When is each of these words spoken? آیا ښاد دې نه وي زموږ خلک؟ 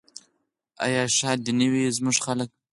آیا 0.85 1.01
ښاد 1.17 1.39
دې 1.45 1.53
نه 1.59 1.67
وي 1.71 1.83
زموږ 1.97 2.17
خلک؟ 2.25 2.49